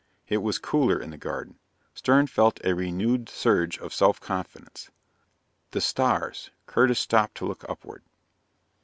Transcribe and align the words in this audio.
It 0.27 0.37
was 0.39 0.57
cooler 0.57 0.97
in 0.99 1.11
the 1.11 1.15
garden. 1.19 1.59
Stern 1.93 2.25
felt 2.25 2.59
a 2.63 2.73
renewed 2.73 3.29
surge 3.29 3.77
of 3.77 3.93
self 3.93 4.19
confidence. 4.19 4.89
"The 5.69 5.79
stars" 5.81 6.49
Curtis 6.65 6.97
stopped 6.99 7.35
to 7.35 7.45
look 7.45 7.63
upward. 7.69 8.01